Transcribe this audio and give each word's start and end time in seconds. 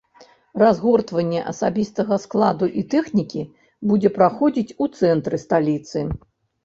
Разгортванне 0.61 1.41
асабістага 1.51 2.15
складу 2.25 2.65
і 2.81 2.85
тэхнікі 2.95 3.45
будзе 3.93 4.09
праходзіць 4.17 4.75
у 4.87 4.93
цэнтры 4.99 5.35
сталіцы. 5.47 5.99